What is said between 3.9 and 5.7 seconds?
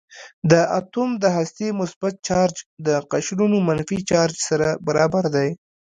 چارج سره برابر دی.